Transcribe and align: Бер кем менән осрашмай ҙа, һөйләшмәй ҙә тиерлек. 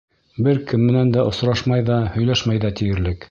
Бер 0.47 0.61
кем 0.71 0.85
менән 0.87 1.11
осрашмай 1.25 1.87
ҙа, 1.91 1.99
һөйләшмәй 2.17 2.65
ҙә 2.67 2.75
тиерлек. 2.81 3.19